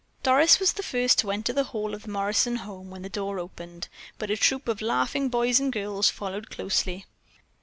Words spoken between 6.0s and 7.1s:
followed closely.